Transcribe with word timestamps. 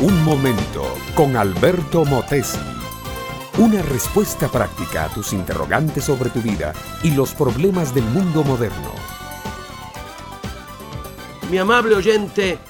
Un 0.00 0.22
momento 0.22 0.96
con 1.16 1.34
Alberto 1.34 2.04
Motesi. 2.04 2.60
Una 3.58 3.82
respuesta 3.82 4.48
práctica 4.48 5.06
a 5.06 5.08
tus 5.08 5.32
interrogantes 5.32 6.04
sobre 6.04 6.30
tu 6.30 6.40
vida 6.40 6.72
y 7.02 7.10
los 7.10 7.34
problemas 7.34 7.92
del 7.92 8.04
mundo 8.04 8.44
moderno. 8.44 8.92
Mi 11.50 11.58
amable 11.58 11.96
oyente, 11.96 12.60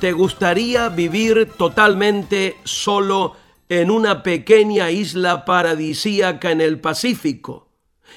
¿te 0.00 0.10
gustaría 0.10 0.88
vivir 0.88 1.52
totalmente 1.56 2.56
solo 2.64 3.36
en 3.68 3.88
una 3.88 4.24
pequeña 4.24 4.90
isla 4.90 5.44
paradisíaca 5.44 6.50
en 6.50 6.60
el 6.60 6.80
Pacífico? 6.80 7.68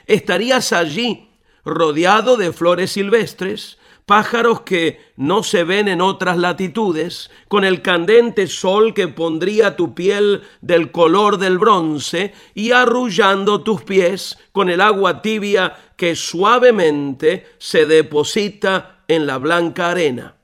Estarías 0.07 0.74
allí 0.74 1.29
rodeado 1.64 2.36
de 2.36 2.52
flores 2.52 2.93
silvestres, 2.93 3.78
pájaros 4.06 4.61
que 4.61 5.00
no 5.16 5.43
se 5.43 5.64
ven 5.64 5.88
en 5.88 6.02
otras 6.02 6.38
latitudes, 6.38 7.32
con 7.48 7.64
el 7.64 7.82
candente 7.82 8.48
sol 8.48 8.93
que 8.93 9.07
pondría 9.07 9.75
tu 9.75 9.96
piel 9.96 10.43
del 10.62 10.92
color 10.92 11.38
del 11.38 11.57
bronce 11.57 12.34
y 12.54 12.71
arrullando 12.71 13.62
tus 13.62 13.82
pies 13.82 14.38
con 14.52 14.70
el 14.70 14.82
agua 14.82 15.21
tibia 15.21 15.76
que 15.98 16.15
suavemente 16.15 17.48
se 17.57 17.86
deposita 17.86 19.04
en 19.07 19.26
la 19.26 19.38
blanca 19.38 19.92
arena. 19.92 20.36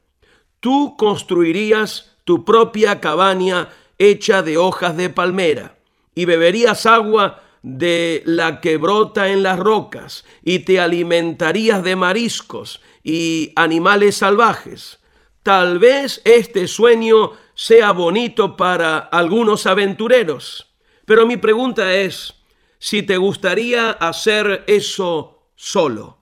Tú 0.59 0.96
construirías 0.98 2.18
tu 2.23 2.46
propia 2.46 2.99
cabaña 2.99 3.70
hecha 3.98 4.41
de 4.41 4.57
hojas 4.57 4.98
de 4.98 5.09
palmera 5.09 5.76
y 6.16 6.26
beberías 6.26 6.85
agua 6.85 7.43
de 7.61 8.23
la 8.25 8.59
que 8.59 8.77
brota 8.77 9.29
en 9.29 9.43
las 9.43 9.59
rocas 9.59 10.25
y 10.43 10.59
te 10.59 10.79
alimentarías 10.79 11.84
de 11.84 11.95
mariscos 11.95 12.81
y 13.03 13.51
animales 13.55 14.17
salvajes. 14.17 14.99
Tal 15.43 15.79
vez 15.79 16.21
este 16.26 16.68
sueño 16.68 17.31
sea 17.55 17.91
bonito 17.91 18.55
para 18.55 18.98
algunos 18.98 19.65
aventureros, 19.65 20.73
pero 21.05 21.26
mi 21.26 21.37
pregunta 21.37 21.93
es 21.93 22.35
si 22.79 23.03
te 23.03 23.18
gustaría 23.18 23.91
hacer 23.91 24.63
eso 24.68 25.49
solo. 25.55 26.18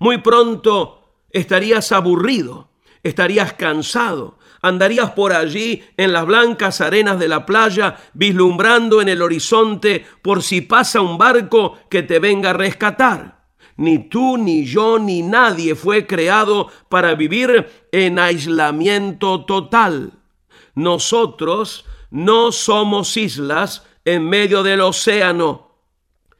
Muy 0.00 0.18
pronto 0.18 1.06
estarías 1.30 1.92
aburrido, 1.92 2.70
estarías 3.02 3.52
cansado, 3.52 4.38
andarías 4.62 5.10
por 5.12 5.32
allí 5.32 5.82
en 5.96 6.12
las 6.12 6.26
blancas 6.26 6.80
arenas 6.80 7.18
de 7.18 7.28
la 7.28 7.46
playa, 7.46 7.96
vislumbrando 8.14 9.00
en 9.00 9.08
el 9.08 9.22
horizonte 9.22 10.04
por 10.22 10.42
si 10.42 10.60
pasa 10.60 11.00
un 11.00 11.18
barco 11.18 11.78
que 11.88 12.02
te 12.02 12.18
venga 12.18 12.50
a 12.50 12.54
rescatar. 12.54 13.36
Ni 13.76 14.08
tú, 14.08 14.38
ni 14.38 14.64
yo, 14.64 14.98
ni 14.98 15.22
nadie 15.22 15.74
fue 15.74 16.06
creado 16.06 16.68
para 16.88 17.14
vivir 17.14 17.68
en 17.92 18.18
aislamiento 18.18 19.44
total. 19.44 20.12
Nosotros 20.74 21.84
no 22.10 22.52
somos 22.52 23.16
islas 23.16 23.86
en 24.04 24.28
medio 24.28 24.62
del 24.62 24.80
océano. 24.80 25.72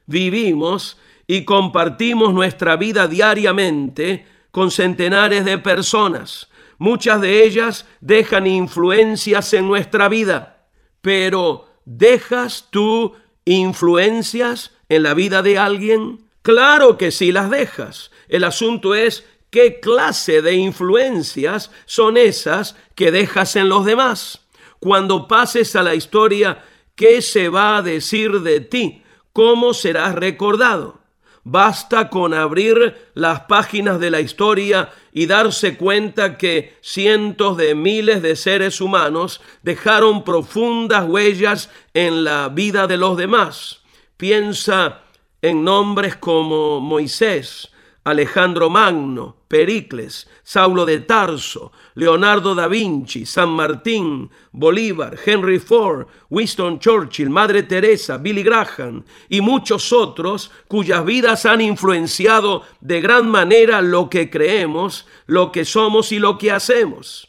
Vivimos 0.07 0.97
y 1.27 1.43
compartimos 1.43 2.33
nuestra 2.33 2.77
vida 2.77 3.07
diariamente 3.07 4.25
con 4.51 4.71
centenares 4.71 5.45
de 5.45 5.57
personas. 5.57 6.49
Muchas 6.77 7.21
de 7.21 7.43
ellas 7.43 7.85
dejan 8.01 8.47
influencias 8.47 9.53
en 9.53 9.67
nuestra 9.67 10.09
vida. 10.09 10.67
Pero, 11.01 11.69
¿dejas 11.85 12.67
tú 12.69 13.13
influencias 13.45 14.71
en 14.89 15.03
la 15.03 15.13
vida 15.13 15.41
de 15.41 15.57
alguien? 15.57 16.27
Claro 16.41 16.97
que 16.97 17.11
sí 17.11 17.31
las 17.31 17.49
dejas. 17.49 18.11
El 18.27 18.43
asunto 18.43 18.95
es 18.95 19.25
qué 19.49 19.79
clase 19.79 20.41
de 20.41 20.53
influencias 20.53 21.71
son 21.85 22.17
esas 22.17 22.75
que 22.95 23.11
dejas 23.11 23.55
en 23.55 23.69
los 23.69 23.85
demás. 23.85 24.47
Cuando 24.79 25.27
pases 25.27 25.75
a 25.75 25.83
la 25.83 25.95
historia, 25.95 26.63
¿qué 26.95 27.21
se 27.21 27.49
va 27.49 27.77
a 27.77 27.81
decir 27.81 28.41
de 28.41 28.59
ti? 28.59 29.03
¿Cómo 29.33 29.73
serás 29.73 30.15
recordado? 30.15 31.01
Basta 31.49 32.09
con 32.09 32.33
abrir 32.33 33.09
las 33.13 33.39
páginas 33.43 34.01
de 34.01 34.11
la 34.11 34.19
historia 34.19 34.89
y 35.13 35.27
darse 35.27 35.77
cuenta 35.77 36.37
que 36.37 36.75
cientos 36.81 37.55
de 37.55 37.73
miles 37.73 38.21
de 38.21 38.35
seres 38.35 38.81
humanos 38.81 39.39
dejaron 39.63 40.25
profundas 40.25 41.07
huellas 41.07 41.69
en 41.93 42.25
la 42.25 42.49
vida 42.49 42.85
de 42.85 42.97
los 42.97 43.15
demás. 43.15 43.79
Piensa 44.17 45.03
en 45.41 45.63
nombres 45.63 46.17
como 46.17 46.81
Moisés, 46.81 47.71
Alejandro 48.07 48.69
Magno, 48.69 49.35
Pericles, 49.49 50.29
Saulo 50.41 50.85
de 50.85 51.01
Tarso, 51.01 51.73
Leonardo 51.95 52.55
da 52.55 52.69
Vinci, 52.69 53.25
San 53.25 53.49
Martín, 53.49 54.29
Bolívar, 54.53 55.17
Henry 55.25 55.59
Ford, 55.59 56.07
Winston 56.29 56.79
Churchill, 56.79 57.29
Madre 57.29 57.63
Teresa, 57.63 58.17
Billy 58.17 58.43
Graham 58.43 59.03
y 59.27 59.41
muchos 59.41 59.91
otros 59.91 60.51
cuyas 60.69 61.03
vidas 61.03 61.45
han 61.45 61.59
influenciado 61.59 62.63
de 62.79 63.01
gran 63.01 63.27
manera 63.27 63.81
lo 63.81 64.09
que 64.09 64.29
creemos, 64.29 65.05
lo 65.25 65.51
que 65.51 65.65
somos 65.65 66.13
y 66.13 66.19
lo 66.19 66.37
que 66.37 66.53
hacemos. 66.53 67.27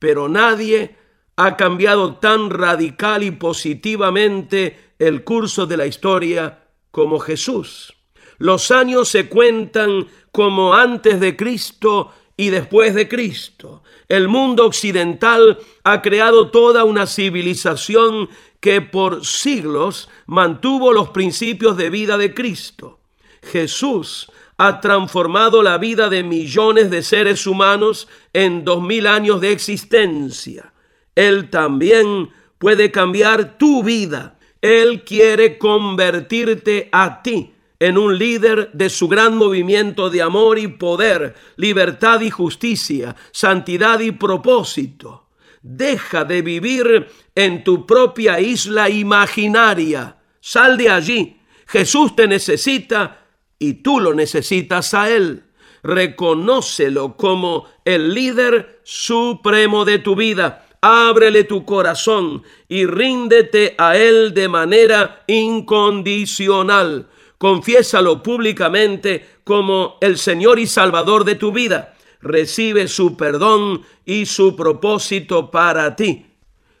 Pero 0.00 0.28
nadie 0.28 0.96
ha 1.36 1.56
cambiado 1.56 2.16
tan 2.16 2.50
radical 2.50 3.22
y 3.22 3.30
positivamente 3.30 4.94
el 4.98 5.22
curso 5.22 5.64
de 5.68 5.76
la 5.76 5.86
historia 5.86 6.64
como 6.90 7.20
Jesús. 7.20 7.97
Los 8.38 8.70
años 8.70 9.08
se 9.08 9.28
cuentan 9.28 10.06
como 10.32 10.74
antes 10.74 11.20
de 11.20 11.36
Cristo 11.36 12.12
y 12.36 12.50
después 12.50 12.94
de 12.94 13.08
Cristo. 13.08 13.82
El 14.08 14.28
mundo 14.28 14.64
occidental 14.64 15.58
ha 15.84 16.02
creado 16.02 16.50
toda 16.50 16.84
una 16.84 17.06
civilización 17.06 18.28
que 18.60 18.80
por 18.80 19.24
siglos 19.24 20.08
mantuvo 20.26 20.92
los 20.92 21.10
principios 21.10 21.76
de 21.76 21.90
vida 21.90 22.16
de 22.16 22.32
Cristo. 22.34 23.00
Jesús 23.42 24.30
ha 24.56 24.80
transformado 24.80 25.62
la 25.62 25.78
vida 25.78 26.08
de 26.08 26.22
millones 26.22 26.90
de 26.90 27.02
seres 27.02 27.46
humanos 27.46 28.08
en 28.32 28.64
dos 28.64 28.82
mil 28.82 29.06
años 29.06 29.40
de 29.40 29.52
existencia. 29.52 30.72
Él 31.14 31.50
también 31.50 32.30
puede 32.58 32.90
cambiar 32.90 33.58
tu 33.58 33.82
vida 33.82 34.38
él 34.60 35.04
quiere 35.04 35.58
convertirte 35.58 36.88
a 36.92 37.22
ti 37.22 37.54
en 37.80 37.96
un 37.98 38.18
líder 38.18 38.70
de 38.72 38.90
su 38.90 39.08
gran 39.08 39.36
movimiento 39.36 40.10
de 40.10 40.22
amor 40.22 40.58
y 40.58 40.68
poder, 40.68 41.34
libertad 41.56 42.20
y 42.20 42.30
justicia, 42.30 43.14
santidad 43.30 44.00
y 44.00 44.12
propósito. 44.12 45.28
Deja 45.62 46.24
de 46.24 46.42
vivir 46.42 47.08
en 47.34 47.64
tu 47.64 47.86
propia 47.86 48.40
isla 48.40 48.88
imaginaria. 48.88 50.16
Sal 50.40 50.76
de 50.76 50.90
allí. 50.90 51.40
Jesús 51.66 52.16
te 52.16 52.26
necesita 52.26 53.26
y 53.58 53.74
tú 53.74 54.00
lo 54.00 54.14
necesitas 54.14 54.94
a 54.94 55.10
Él. 55.10 55.44
Reconócelo 55.82 57.16
como 57.16 57.66
el 57.84 58.14
líder 58.14 58.80
supremo 58.82 59.84
de 59.84 59.98
tu 59.98 60.16
vida 60.16 60.64
ábrele 60.80 61.44
tu 61.44 61.64
corazón 61.64 62.42
y 62.68 62.86
ríndete 62.86 63.74
a 63.78 63.96
Él 63.96 64.34
de 64.34 64.48
manera 64.48 65.24
incondicional. 65.26 67.08
Confiésalo 67.38 68.22
públicamente 68.22 69.24
como 69.44 69.96
el 70.00 70.18
Señor 70.18 70.58
y 70.58 70.66
Salvador 70.66 71.24
de 71.24 71.36
tu 71.36 71.52
vida. 71.52 71.94
Recibe 72.20 72.88
su 72.88 73.16
perdón 73.16 73.82
y 74.04 74.26
su 74.26 74.56
propósito 74.56 75.50
para 75.50 75.94
ti. 75.94 76.26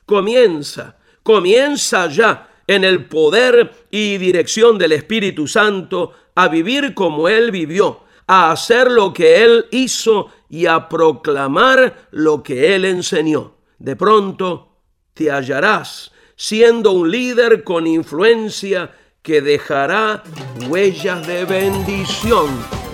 Comienza, 0.04 0.98
comienza 1.22 2.08
ya 2.08 2.50
en 2.66 2.84
el 2.84 3.06
poder 3.06 3.86
y 3.90 4.18
dirección 4.18 4.78
del 4.78 4.92
Espíritu 4.92 5.46
Santo 5.46 6.12
a 6.34 6.48
vivir 6.48 6.92
como 6.92 7.28
Él 7.28 7.50
vivió, 7.50 8.00
a 8.26 8.50
hacer 8.50 8.90
lo 8.90 9.12
que 9.12 9.44
Él 9.44 9.66
hizo 9.70 10.28
y 10.50 10.66
a 10.66 10.88
proclamar 10.88 12.08
lo 12.10 12.42
que 12.42 12.74
Él 12.74 12.84
enseñó 12.84 13.58
de 13.78 13.96
pronto 13.96 14.68
te 15.14 15.30
hallarás 15.30 16.12
siendo 16.36 16.92
un 16.92 17.10
líder 17.10 17.64
con 17.64 17.86
influencia 17.86 18.94
que 19.22 19.40
dejará 19.40 20.22
huellas 20.68 21.26
de 21.26 21.44
bendición 21.44 22.46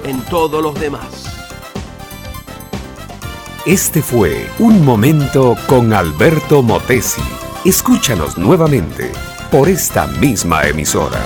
en 0.05 0.21
todos 0.23 0.63
los 0.63 0.79
demás. 0.79 1.25
Este 3.67 4.03
fue 4.03 4.49
Un 4.59 4.85
Momento 4.85 5.57
con 5.67 5.93
Alberto 5.93 6.63
Motesi. 6.63 7.23
Escúchanos 7.65 8.37
nuevamente 8.37 9.11
por 9.51 9.69
esta 9.69 10.07
misma 10.07 10.65
emisora. 10.65 11.21